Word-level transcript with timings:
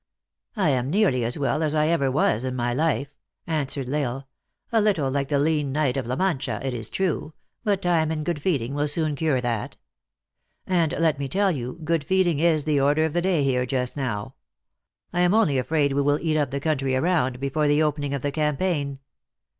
"I 0.55 0.69
am 0.71 0.89
nearly 0.89 1.23
as 1.23 1.37
well 1.37 1.61
as 1.61 1.75
1 1.75 1.87
ever 1.87 2.09
was 2.09 2.43
in 2.43 2.55
my 2.55 2.73
life," 2.73 3.09
answered 3.45 3.87
L 3.87 3.95
Isle;" 3.95 4.27
a 4.71 4.81
little 4.81 5.11
like 5.11 5.27
the 5.29 5.37
lean 5.37 5.71
knight 5.71 5.95
of 5.95 6.07
La 6.07 6.15
Mancha, 6.15 6.59
it 6.63 6.73
is 6.73 6.89
true, 6.89 7.33
but 7.63 7.83
time 7.83 8.09
and 8.09 8.25
good 8.25 8.41
feeding 8.41 8.73
will 8.73 8.87
soon 8.87 9.13
cure 9.15 9.41
that. 9.41 9.77
And, 10.65 10.93
let 10.97 11.19
me 11.19 11.27
tell 11.27 11.51
you, 11.51 11.79
good 11.83 12.03
feeding 12.03 12.39
is 12.39 12.63
the 12.63 12.79
order 12.79 13.05
of 13.05 13.13
the 13.13 13.21
day 13.21 13.43
here 13.43 13.67
just 13.67 13.95
now. 13.95 14.33
I 15.13 15.19
am 15.19 15.35
only 15.35 15.59
afraid 15.59 15.93
we 15.93 16.01
will 16.01 16.17
eat 16.19 16.35
up 16.35 16.49
the 16.49 16.59
country 16.59 16.95
around, 16.95 17.39
before 17.39 17.67
the 17.67 17.83
opening 17.83 18.15
of 18.15 18.23
the 18.23 18.31
campaign. 18.31 18.97